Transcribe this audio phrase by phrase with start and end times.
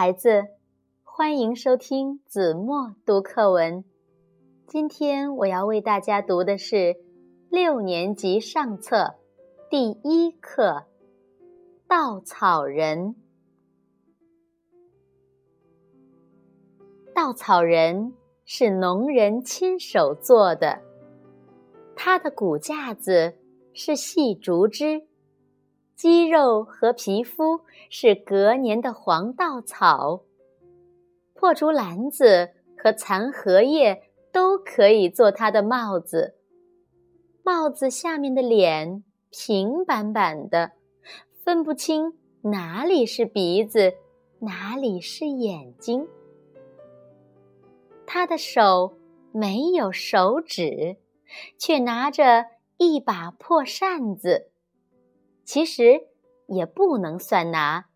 [0.00, 0.46] 孩子，
[1.02, 3.84] 欢迎收听子墨读课文。
[4.66, 6.96] 今天我要为大家读的是
[7.50, 9.16] 六年级上册
[9.68, 10.64] 第一课
[11.86, 13.14] 《稻草人》。
[17.14, 18.14] 稻草人
[18.46, 20.80] 是农人亲手做的，
[21.94, 23.36] 他的骨架子
[23.74, 25.09] 是细竹枝。
[26.00, 30.22] 肌肉和皮肤是隔年的黄稻草，
[31.34, 36.36] 破竹篮子和残荷叶都可以做它的帽子。
[37.44, 40.72] 帽子下面的脸平板板的，
[41.44, 43.92] 分不清哪里是鼻子，
[44.38, 46.08] 哪里是眼睛。
[48.06, 48.94] 他的手
[49.32, 50.96] 没有手指，
[51.58, 52.46] 却拿着
[52.78, 54.49] 一把破扇子。
[55.52, 56.02] 其实
[56.46, 57.86] 也不能算拿，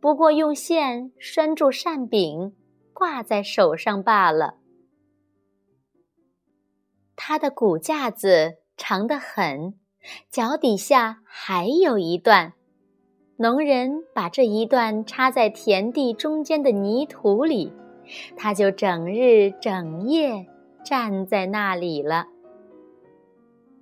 [0.00, 2.56] 不过用线拴住扇柄，
[2.94, 4.54] 挂在手上罢了。
[7.14, 9.74] 它的骨架子长得很，
[10.30, 12.54] 脚底下还有一段。
[13.36, 17.74] 农人把这一段插在田地中间的泥土里，
[18.38, 20.46] 他就整日整夜
[20.82, 22.28] 站在那里了。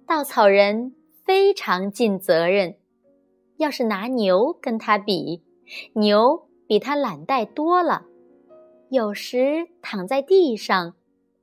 [0.04, 2.74] 稻草人非常尽责任。
[3.56, 5.42] 要是拿牛跟他比，
[5.92, 8.04] 牛比他懒怠多了，
[8.90, 10.94] 有时躺在地上，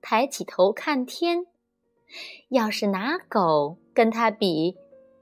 [0.02, 1.46] 抬起头看天；
[2.50, 4.76] 要是拿狗跟他比，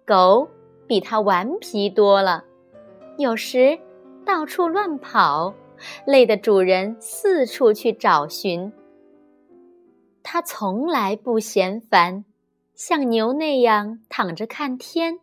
[0.05, 0.47] 狗
[0.87, 2.43] 比他顽皮多了，
[3.17, 3.79] 有时
[4.25, 5.53] 到处乱跑，
[6.05, 8.71] 累得主人四处去找寻。
[10.23, 12.25] 他从来不嫌烦，
[12.73, 15.19] 像牛那样躺着看天。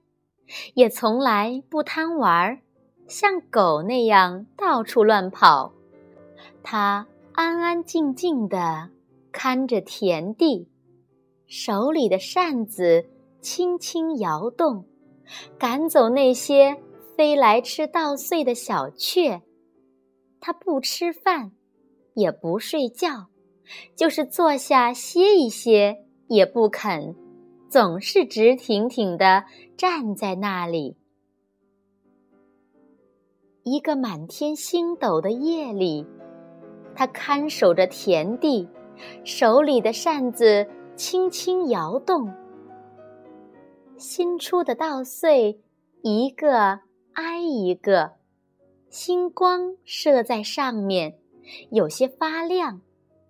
[0.75, 2.61] 也从来不贪玩，
[3.09, 5.73] 像狗那样到处乱跑。
[6.63, 8.91] 他安安静静地
[9.33, 10.69] 看着田地，
[11.47, 13.07] 手里的扇子
[13.41, 14.85] 轻轻摇动，
[15.59, 16.77] 赶走那些
[17.17, 19.43] 飞来吃稻穗的小雀。
[20.41, 21.53] 他不吃饭，
[22.15, 23.27] 也不睡觉，
[23.95, 27.17] 就是坐下歇一歇也不肯。
[27.69, 29.45] 总是直挺挺地
[29.77, 30.97] 站在那里。
[33.65, 36.07] 一个满天星斗的夜里，
[36.95, 38.69] 他看守着田地，
[39.25, 42.33] 手里的扇子轻轻摇动。
[43.99, 45.61] 新出的稻穗
[46.03, 46.81] 一个
[47.15, 48.13] 挨一个，
[48.89, 51.19] 星光射在上面，
[51.71, 52.81] 有些发亮，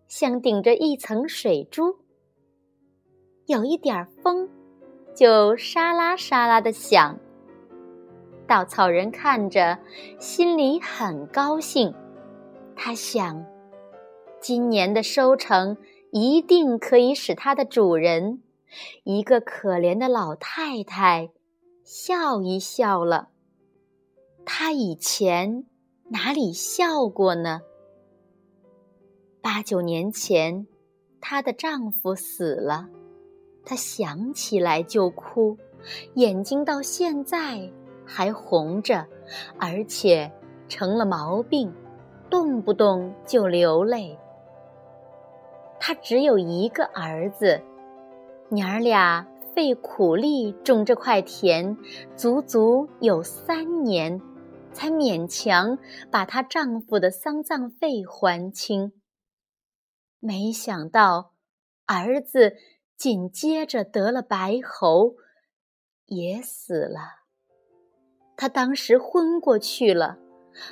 [0.06, 1.96] 像顶着一层水珠。
[3.46, 4.48] 有一点风，
[5.14, 7.16] 就沙拉沙拉的响。
[8.44, 9.78] 稻草人看着，
[10.18, 11.94] 心里很高兴。
[12.74, 13.46] 他想，
[14.40, 15.76] 今年的收成
[16.10, 18.42] 一定可以使他的主人，
[19.04, 21.30] 一个可怜的老太太，
[21.84, 23.28] 笑一笑了。
[24.44, 25.64] 他以前
[26.08, 27.62] 哪里笑过呢？
[29.40, 30.66] 八九年前，
[31.20, 32.88] 她的丈夫死了。
[33.68, 35.58] 她想起来就哭，
[36.14, 37.68] 眼睛到现在
[38.06, 39.04] 还红着，
[39.58, 40.30] 而且
[40.68, 41.74] 成了毛病，
[42.30, 44.16] 动不动就流泪。
[45.80, 47.60] 她只有一个儿子，
[48.50, 51.76] 娘儿俩费苦力种这块田，
[52.14, 54.22] 足足有三年，
[54.72, 55.76] 才勉强
[56.08, 58.92] 把她丈夫的丧葬费还清。
[60.20, 61.32] 没想到，
[61.86, 62.54] 儿子。
[62.96, 65.16] 紧接着得了白喉，
[66.06, 67.00] 也死了。
[68.36, 70.18] 他当时昏过去了，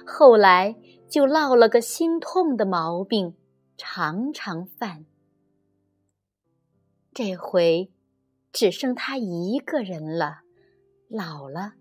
[0.06, 0.76] 后来
[1.08, 3.36] 就落了个心痛的毛病，
[3.76, 5.04] 常常犯。
[7.12, 7.92] 这回
[8.52, 10.40] 只剩他一个人了，
[11.08, 11.74] 老了，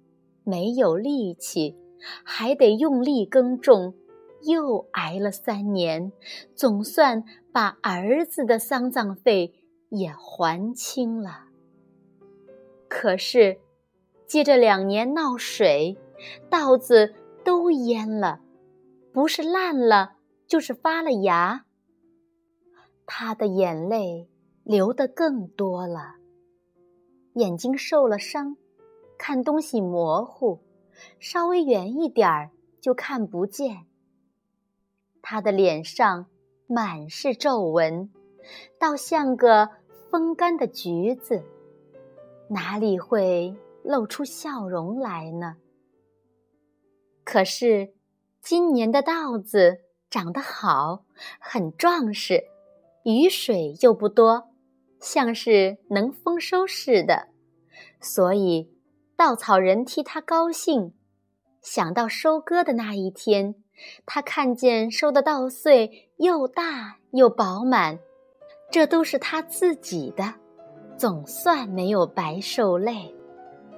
[0.43, 1.77] 没有力气，
[2.23, 3.95] 还得用力耕种，
[4.43, 6.11] 又挨了三年，
[6.53, 9.53] 总算把儿子的丧葬费。
[9.93, 11.43] 也还清了。
[12.89, 13.59] 可是，
[14.25, 15.95] 接着两年闹水，
[16.49, 17.13] 稻子
[17.45, 18.41] 都淹了，
[19.13, 20.15] 不是烂了，
[20.47, 21.65] 就是发了芽。
[23.05, 24.27] 他的眼泪
[24.63, 26.15] 流得更多了，
[27.33, 28.57] 眼睛受了伤，
[29.19, 30.59] 看东西模糊，
[31.19, 32.49] 稍微远一点儿
[32.81, 33.85] 就看不见。
[35.21, 36.25] 他的脸上
[36.65, 38.11] 满是皱纹，
[38.79, 39.82] 倒像个。
[40.13, 41.43] 风干的橘子，
[42.47, 43.51] 哪里会
[43.83, 45.55] 露出笑容来呢？
[47.23, 47.95] 可是，
[48.39, 49.79] 今年的稻子
[50.11, 51.03] 长得好，
[51.39, 52.43] 很壮实，
[53.05, 54.51] 雨水又不多，
[54.99, 57.29] 像是能丰收似的，
[57.99, 58.71] 所以
[59.15, 60.93] 稻草人替他高兴。
[61.59, 63.55] 想到收割的那一天，
[64.05, 67.97] 他看见收的稻穗又大又饱满，
[68.73, 70.33] 这都是他自己的，
[70.97, 73.13] 总算没有白受累，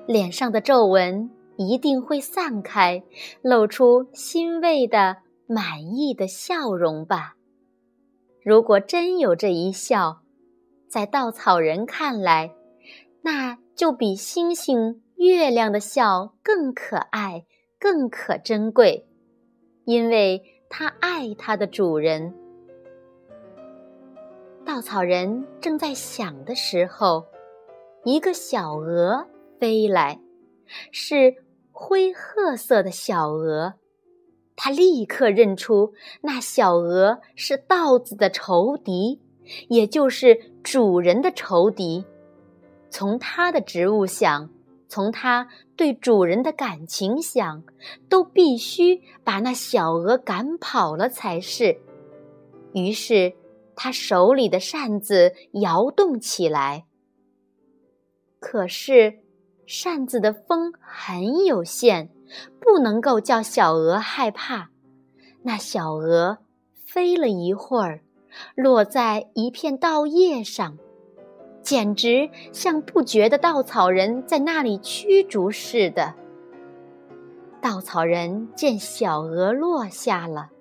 [0.07, 1.29] 脸上的皱纹。
[1.57, 3.03] 一定会散开，
[3.41, 7.35] 露出欣慰的、满意的笑容吧。
[8.43, 10.21] 如果真有这一笑，
[10.89, 12.51] 在稻草人看来，
[13.21, 17.45] 那就比星星、月亮的笑更可爱、
[17.79, 19.07] 更可珍贵，
[19.85, 22.33] 因为他爱他的主人。
[24.75, 27.23] 稻草人正在想的时候，
[28.03, 29.25] 一个小鹅
[29.57, 30.19] 飞来，
[30.91, 31.33] 是。
[31.71, 33.75] 灰褐色的小鹅，
[34.57, 39.21] 他立刻认出那小鹅是稻子的仇敌，
[39.69, 42.03] 也就是主人的仇敌。
[42.89, 44.49] 从它的职务想，
[44.89, 47.63] 从它对主人的感情想，
[48.09, 51.77] 都必须把那小鹅赶跑了才是。
[52.73, 53.33] 于是，
[53.75, 56.85] 他手里的扇子摇动起来。
[58.39, 59.19] 可是。
[59.67, 62.11] 扇子的风很有限，
[62.61, 64.69] 不能够叫小鹅害怕。
[65.41, 66.37] 那小鹅
[66.85, 68.01] 飞了一会儿，
[68.53, 70.77] 落在一片稻叶上，
[71.63, 76.13] 简直像不觉得稻草人在那里驱逐似的。
[77.59, 80.51] 稻草人见小鹅落下了，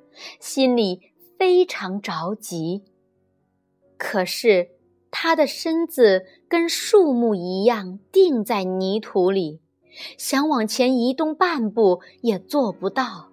[0.41, 2.83] 心里非常着急。
[3.99, 4.71] 可是。
[5.17, 9.61] 他的身子跟树木一样定在泥土里，
[10.19, 13.29] 想往前移动半步也做不到。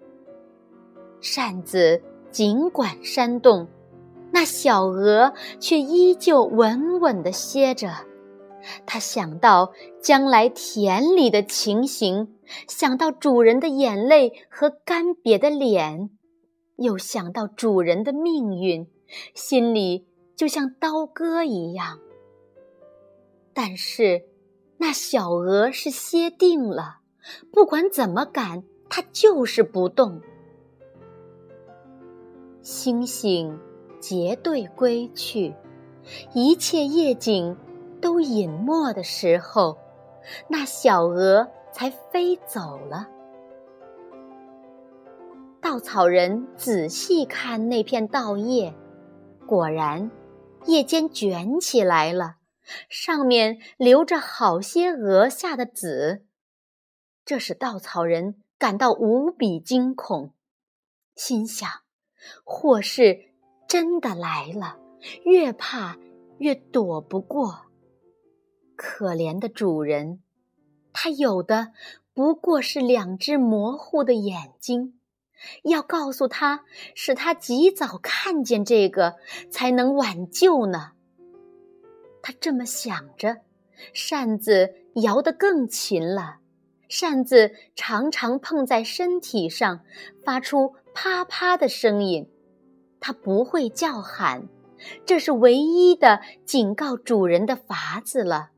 [1.21, 3.67] 扇子尽管扇动，
[4.31, 7.89] 那小鹅却依旧稳稳地歇着。
[8.85, 12.35] 他想到将来田里的情形，
[12.67, 16.11] 想到主人的眼泪和干瘪的脸，
[16.75, 18.87] 又想到主人的命运，
[19.33, 20.10] 心里。
[20.41, 21.99] 就像刀割一样，
[23.53, 24.23] 但是
[24.79, 27.01] 那小鹅是歇定了，
[27.51, 30.19] 不管怎么赶，它就是不动。
[32.63, 33.59] 星星
[33.99, 35.53] 结队归去，
[36.33, 37.55] 一切夜景
[38.01, 39.77] 都隐没的时候，
[40.47, 43.07] 那小鹅才飞走了。
[45.61, 48.73] 稻草人仔细看那片稻叶，
[49.45, 50.09] 果然。
[50.65, 52.35] 叶尖卷起来了，
[52.87, 56.25] 上面留着好些鹅下的籽，
[57.25, 60.33] 这使稻草人感到无比惊恐，
[61.15, 61.67] 心想：
[62.43, 63.31] 祸事
[63.67, 64.79] 真的来了，
[65.23, 65.97] 越怕
[66.37, 67.65] 越躲不过。
[68.75, 70.23] 可怜的主人，
[70.93, 71.73] 他有的
[72.13, 75.00] 不过是两只模糊的眼睛。
[75.63, 76.63] 要告诉他，
[76.95, 79.15] 使他及早看见这个，
[79.49, 80.91] 才能挽救呢。
[82.21, 83.37] 他这么想着，
[83.94, 86.37] 扇子摇得更勤了。
[86.87, 89.81] 扇子常常碰在身体上，
[90.23, 92.30] 发出啪啪的声音。
[92.99, 94.47] 他不会叫喊，
[95.06, 98.49] 这是唯一的警告主人的法子了。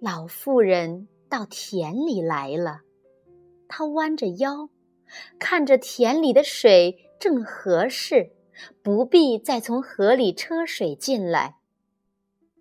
[0.00, 2.80] 老妇人到田里来了，
[3.68, 4.70] 她弯着腰。
[5.38, 8.30] 看着田里的水正合适，
[8.82, 11.56] 不必再从河里车水进来。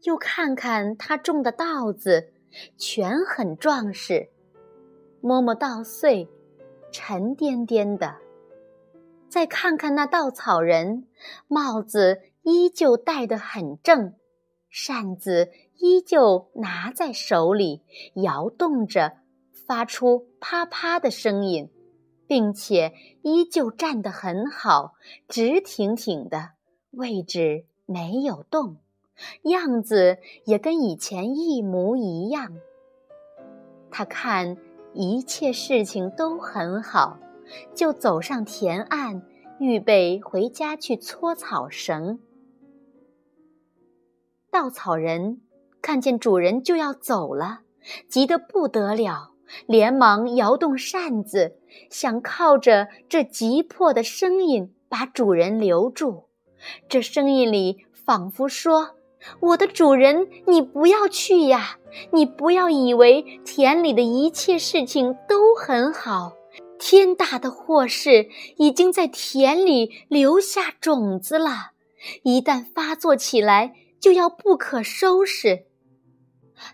[0.03, 2.31] 又看看他种的稻子，
[2.77, 4.29] 全很壮实。
[5.21, 6.29] 摸摸稻穗，
[6.91, 8.15] 沉甸甸的。
[9.27, 11.05] 再看看那稻草人，
[11.47, 14.15] 帽子依旧戴得很正，
[14.69, 17.81] 扇子依旧拿在手里，
[18.15, 19.17] 摇动着，
[19.67, 21.69] 发出啪啪的声音。
[22.29, 22.93] 并且
[23.23, 24.93] 依旧站得很好，
[25.27, 26.51] 直挺挺的，
[26.91, 28.77] 位置没有动，
[29.41, 32.55] 样子也跟以前一模一样。
[33.89, 34.57] 他看
[34.93, 37.17] 一切事情都很好，
[37.73, 39.23] 就走上田岸，
[39.59, 42.19] 预备回家去搓草绳。
[44.51, 45.41] 稻草人
[45.81, 47.61] 看见主人就要走了，
[48.07, 49.31] 急得不得了。
[49.65, 51.57] 连忙摇动扇子，
[51.89, 56.25] 想靠着这急迫的声音把主人留住。
[56.87, 58.95] 这声音里仿佛说
[59.41, 61.77] ：“我的主人，你不要去呀！
[62.11, 66.33] 你不要以为田里的一切事情都很好，
[66.77, 71.71] 天大的祸事已经在田里留下种子了，
[72.23, 75.65] 一旦发作起来，就要不可收拾。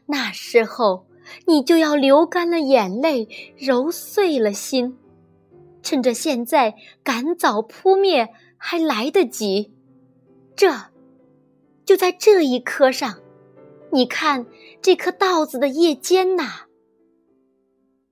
[0.08, 1.05] 那时候，
[1.46, 3.27] 你就要流干了眼泪，
[3.58, 4.98] 揉碎了心，
[5.82, 9.74] 趁着现在赶早扑灭还来得及。
[10.55, 10.72] 这，
[11.86, 13.20] 就在这一棵上，
[13.91, 14.46] 你看
[14.82, 16.62] 这棵稻子的叶尖呐。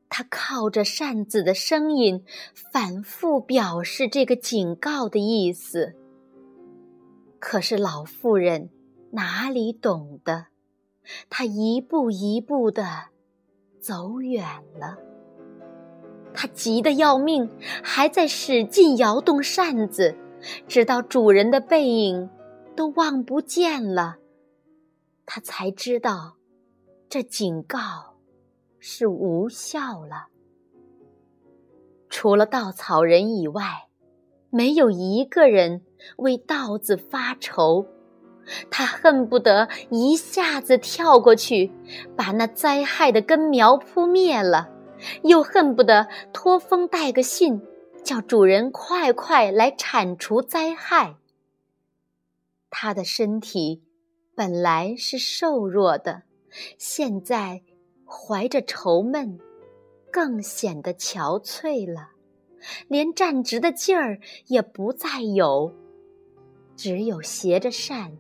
[0.10, 5.96] 他靠着扇子的声音，反复表示这个警告的意思。
[7.40, 8.70] 可是老妇人
[9.12, 10.53] 哪里懂得？
[11.30, 12.86] 他一步一步的
[13.80, 14.46] 走远
[14.80, 14.98] 了。
[16.34, 17.50] 他急得要命，
[17.84, 20.16] 还在使劲摇动扇子，
[20.68, 22.30] 直到主人的背影
[22.76, 24.18] 都望不见了，
[25.26, 26.36] 他才知道
[27.10, 28.14] 这警告。
[28.86, 30.28] 是无效了。
[32.10, 33.88] 除了稻草人以外，
[34.50, 35.86] 没有一个人
[36.18, 37.88] 为稻子发愁。
[38.70, 41.72] 他恨不得一下子跳过去，
[42.16, 44.70] 把那灾害的根苗扑灭了；
[45.24, 47.62] 又恨不得托风带个信，
[48.04, 51.16] 叫主人快快来铲除灾害。
[52.70, 53.84] 他的身体
[54.36, 56.24] 本来是瘦弱的，
[56.78, 57.62] 现在。
[58.06, 59.40] 怀着愁闷，
[60.12, 62.10] 更显得憔悴了，
[62.88, 65.74] 连站直的劲儿也不再有，
[66.76, 68.16] 只有斜着扇，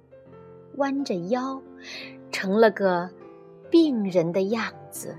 [0.78, 1.62] 弯着腰，
[2.32, 3.10] 成了个
[3.70, 5.16] 病人的样子。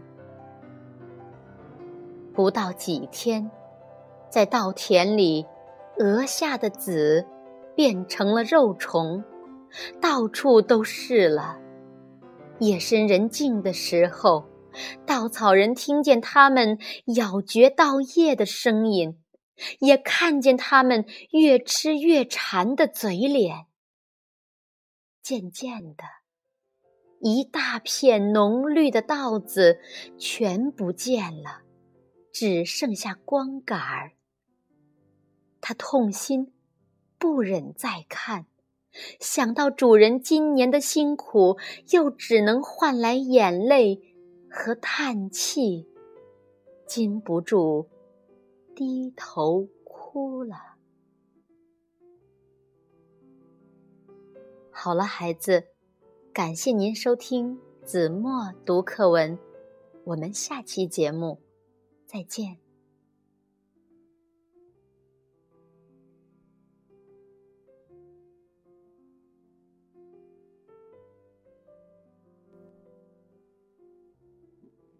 [2.32, 3.50] 不到几天，
[4.30, 5.46] 在稻田里，
[5.98, 7.26] 额下的籽
[7.74, 9.22] 变成了肉虫，
[10.00, 11.58] 到处都是了。
[12.60, 14.44] 夜深人静的时候。
[15.06, 16.78] 稻草人听见他们
[17.14, 19.20] 咬嚼稻叶的声音，
[19.78, 23.66] 也看见他们越吃越馋的嘴脸。
[25.24, 26.04] 渐渐的，
[27.18, 29.78] 一大片浓绿的稻子
[30.18, 31.62] 全不见了，
[32.30, 34.12] 只剩下光杆儿。
[35.62, 36.52] 他痛心，
[37.18, 38.44] 不忍再看，
[39.18, 41.56] 想到主人今年的辛苦，
[41.90, 44.10] 又只能换来眼泪。
[44.56, 45.88] 和叹气，
[46.86, 47.88] 禁不住
[48.76, 50.73] 低头哭了。
[54.84, 55.64] 好了，孩子，
[56.30, 59.38] 感谢您收听子墨读课文，
[60.04, 61.40] 我们下期节目
[62.06, 62.63] 再见。